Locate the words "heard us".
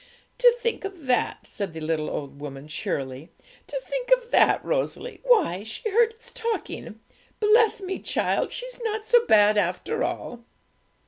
5.91-6.31